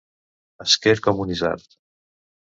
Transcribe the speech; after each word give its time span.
Esquerp 0.65 1.03
com 1.09 1.21
un 1.27 1.35
isard. 1.37 1.79